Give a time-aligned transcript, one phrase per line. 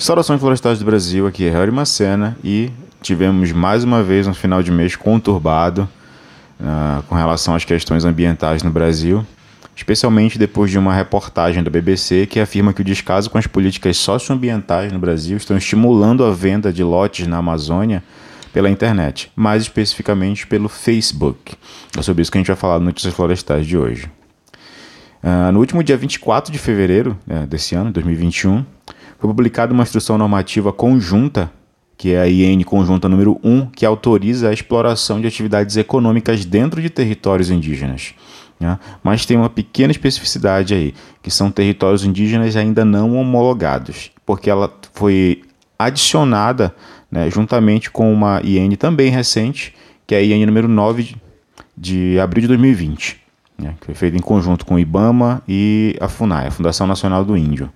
[0.00, 2.70] Saudações florestais do Brasil, aqui é Harry Macena e
[3.02, 5.86] tivemos mais uma vez um final de mês conturbado
[6.58, 9.26] uh, com relação às questões ambientais no Brasil,
[9.76, 13.98] especialmente depois de uma reportagem da BBC que afirma que o descaso com as políticas
[13.98, 18.02] socioambientais no Brasil estão estimulando a venda de lotes na Amazônia
[18.54, 21.52] pela internet, mais especificamente pelo Facebook.
[21.98, 24.10] É sobre isso que a gente vai falar no Notícias Florestais de hoje.
[25.22, 28.64] Uh, no último dia 24 de fevereiro uh, desse ano, 2021,
[29.20, 31.52] foi publicada uma instrução normativa conjunta,
[31.96, 36.80] que é a IN conjunta número 1, que autoriza a exploração de atividades econômicas dentro
[36.80, 38.14] de territórios indígenas.
[38.58, 38.78] Né?
[39.02, 44.72] Mas tem uma pequena especificidade aí, que são territórios indígenas ainda não homologados, porque ela
[44.94, 45.42] foi
[45.78, 46.74] adicionada
[47.10, 49.74] né, juntamente com uma IN também recente,
[50.06, 51.14] que é a IN número 9
[51.76, 53.20] de abril de 2020,
[53.58, 57.22] né, que foi feita em conjunto com o IBAMA e a FUNAI, a Fundação Nacional
[57.22, 57.70] do Índio.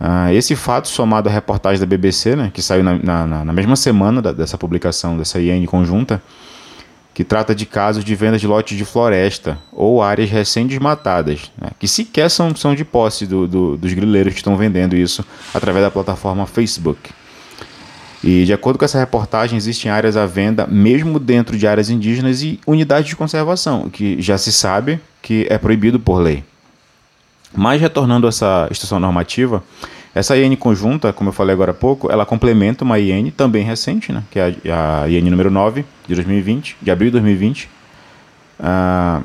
[0.00, 3.76] Uh, esse fato, somado à reportagem da BBC, né, que saiu na, na, na mesma
[3.76, 6.22] semana da, dessa publicação, dessa IN conjunta,
[7.12, 11.86] que trata de casos de venda de lotes de floresta ou áreas recém-desmatadas, né, que
[11.86, 15.90] sequer são, são de posse do, do, dos grileiros que estão vendendo isso através da
[15.90, 17.10] plataforma Facebook.
[18.24, 22.42] E de acordo com essa reportagem, existem áreas à venda mesmo dentro de áreas indígenas
[22.42, 26.42] e unidades de conservação, que já se sabe que é proibido por lei.
[27.54, 29.62] Mas retornando a essa instrução normativa,
[30.14, 34.12] essa IN conjunta, como eu falei agora há pouco, ela complementa uma IN também recente,
[34.12, 37.68] né, que é a, a IN número 9 de 2020, de abril de 2020.
[38.58, 39.24] Uh,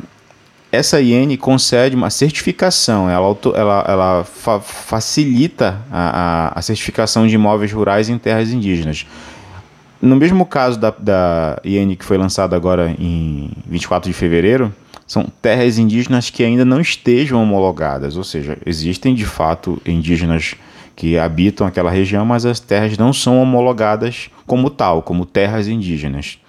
[0.71, 7.33] essa IN concede uma certificação, ela, ela, ela fa facilita a, a, a, certificação de
[7.33, 9.07] imóveis rurais em terras indígenas.
[10.01, 14.73] No mesmo caso da, da IN que foi lançada agora em 24 de fevereiro,
[15.07, 20.55] são terras indígenas que ainda não estejam homologadas, ou seja, existem de fato indígenas
[20.95, 26.39] que habitam aquela região, mas as terras não são homologadas como tal, como terras indígenas.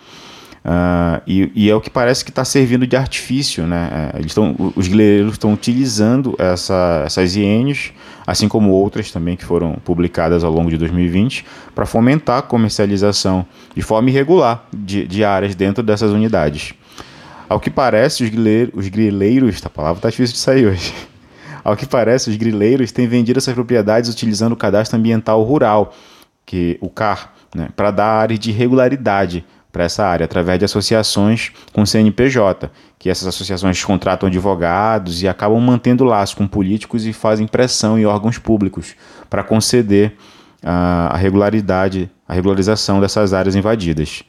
[0.66, 4.10] Uh, e, e, é o que parece que está servindo de artifício, né?
[4.12, 7.92] É, eles tão, os guerreiros estão utilizando essa, essas INs,
[8.26, 13.46] assim como outras também que foram publicadas ao longo de 2020, para fomentar a comercialização
[13.76, 16.74] de forma irregular de, de áreas dentro dessas unidades.
[17.48, 20.92] Ao que parece, os, grileiros, os grileiros, a palavra está difícil de sair hoje.
[21.66, 25.92] Ao que parece, os grileiros têm vendido essas propriedades utilizando o cadastro ambiental rural,
[26.46, 31.50] que o CAR, né, para dar área de regularidade para essa área, através de associações
[31.72, 37.48] com CNPJ, que essas associações contratam advogados e acabam mantendo laços com políticos e fazem
[37.48, 38.94] pressão em órgãos públicos
[39.28, 40.12] para conceder
[40.62, 44.22] uh, a regularidade, a regularização dessas áreas invadidas.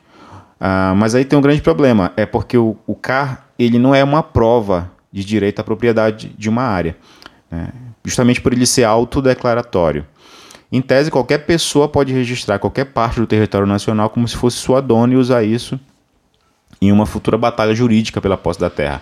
[0.60, 4.04] Ah, mas aí tem um grande problema, é porque o, o CAR ele não é
[4.04, 6.98] uma prova de direito à propriedade de uma área,
[7.50, 7.70] né?
[8.04, 10.06] justamente por ele ser autodeclaratório.
[10.72, 14.82] Em tese, qualquer pessoa pode registrar qualquer parte do território nacional como se fosse sua
[14.82, 15.80] dona e usar isso
[16.82, 19.02] em uma futura batalha jurídica pela posse da terra.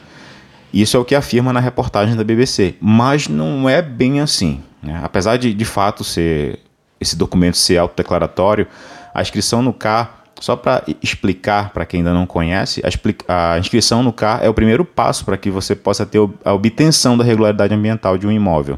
[0.73, 4.61] Isso é o que afirma na reportagem da BBC, mas não é bem assim.
[4.81, 4.99] Né?
[5.03, 6.59] Apesar de, de fato, ser
[6.99, 8.67] esse documento ser autodeclaratório,
[9.13, 14.03] a inscrição no CAR só para explicar para quem ainda não conhece, a, a, inscrição
[14.03, 17.73] no CAR é o primeiro passo para que você possa ter a obtenção da regularidade
[17.73, 18.77] ambiental de um imóvel.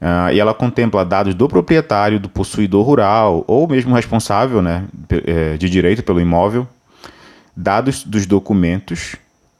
[0.00, 4.84] Uh, e ela contempla dados do proprietário, do possuidor rural ou mesmo responsável né,
[5.24, 6.68] é, de direito pelo imóvel,
[7.56, 9.16] dados dos documentos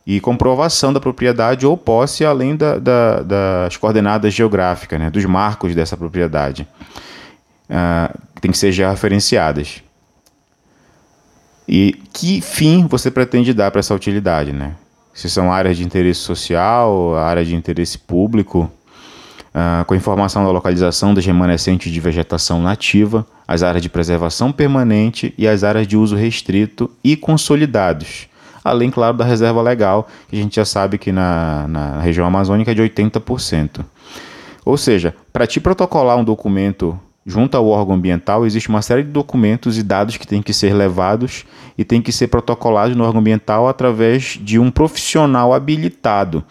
[0.07, 5.75] e comprovação da propriedade ou posse, além da, da, das coordenadas geográficas, né, dos marcos
[5.75, 6.69] dessa propriedade.
[7.71, 9.83] Uh, tem que ser já referenciadas.
[11.69, 14.75] E que fim você pretende dar para essa utilidade, né?
[15.13, 18.71] Se são áreas de interesse social, área de interesse público,
[19.55, 25.33] uh, com informação da localização das remanescentes de vegetação nativa, as áreas de preservação permanente
[25.39, 28.29] e as áreas de uso restrito e consolidados.
[28.63, 32.71] Além, claro, da reserva legal, que a gente já sabe que na, na região amazônica
[32.71, 33.85] é de 80%.
[34.65, 39.11] Ou seja, para te protocolar um documento junto ao órgão ambiental, existe uma série de
[39.11, 41.45] documentos e dados que têm que ser levados
[41.77, 46.45] e têm que ser protocolados no órgão ambiental através de um profissional habilitado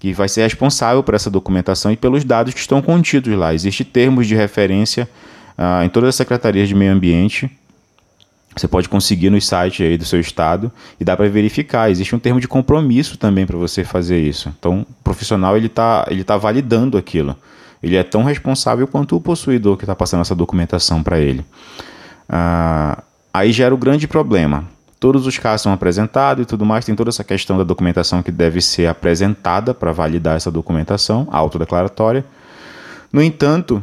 [0.00, 3.54] que vai ser responsável por essa documentação e pelos dados que estão contidos lá.
[3.54, 5.08] Existem termos de referência
[5.56, 7.48] uh, em todas as secretarias de meio ambiente.
[8.56, 11.88] Você pode conseguir no site aí do seu estado e dá para verificar.
[11.88, 14.52] Existe um termo de compromisso também para você fazer isso.
[14.58, 17.36] Então, o profissional ele está ele tá validando aquilo.
[17.82, 21.44] Ele é tão responsável quanto o possuidor que está passando essa documentação para ele.
[22.28, 23.02] Ah,
[23.32, 24.64] aí gera o grande problema.
[25.00, 28.30] Todos os casos são apresentados e tudo mais, tem toda essa questão da documentação que
[28.30, 32.24] deve ser apresentada para validar essa documentação autodeclaratória.
[33.12, 33.82] No entanto,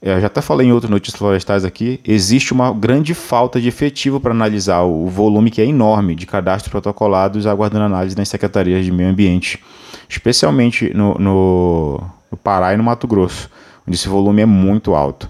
[0.00, 4.20] eu já até falei em outras notícias florestais aqui, existe uma grande falta de efetivo
[4.20, 8.92] para analisar o volume que é enorme de cadastros protocolados aguardando análise nas secretarias de
[8.92, 9.62] meio ambiente,
[10.08, 13.50] especialmente no, no, no Pará e no Mato Grosso,
[13.86, 15.28] onde esse volume é muito alto.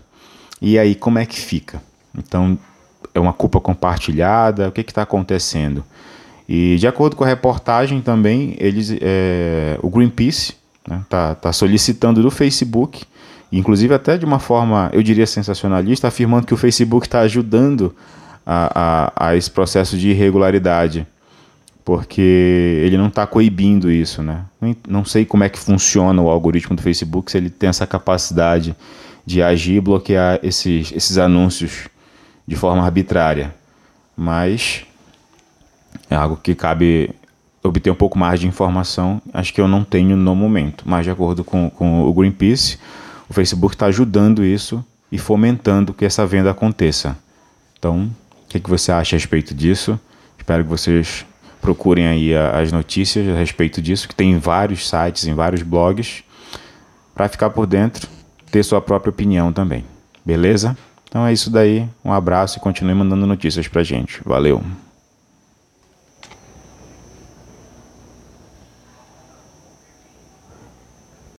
[0.61, 1.81] E aí, como é que fica?
[2.17, 2.59] Então,
[3.15, 4.69] é uma culpa compartilhada?
[4.69, 5.85] O que está acontecendo?
[6.49, 11.53] E de acordo com a reportagem também, eles, é, o Greenpeace está né, tá, tá
[11.53, 13.05] solicitando do Facebook,
[13.53, 17.95] inclusive até de uma forma, eu diria sensacionalista, afirmando que o Facebook está ajudando
[18.47, 21.07] a, a, a, esse processo de irregularidade,
[21.89, 24.45] porque ele não está coibindo isso, né?
[24.87, 28.77] Não sei como é que funciona o algoritmo do Facebook, se ele tem essa capacidade
[29.25, 31.89] de agir e bloquear esses, esses anúncios
[32.47, 33.55] de forma arbitrária,
[34.15, 34.85] mas
[36.11, 37.09] é algo que cabe
[37.63, 40.85] obter um pouco mais de informação, acho que eu não tenho no momento.
[40.87, 42.79] Mas, de acordo com, com o Greenpeace,
[43.31, 47.17] o Facebook está ajudando isso e fomentando que essa venda aconteça.
[47.79, 48.11] Então,
[48.45, 49.99] o que, que você acha a respeito disso?
[50.39, 51.25] Espero que vocês
[51.61, 56.23] procurem aí as notícias a respeito disso, que tem em vários sites, em vários blogs,
[57.15, 58.09] para ficar por dentro,
[58.51, 59.85] ter sua própria opinião também.
[60.25, 60.77] Beleza?
[61.09, 61.89] Então é isso daí.
[62.05, 64.21] Um abraço e continue mandando notícias pra gente.
[64.25, 64.63] Valeu!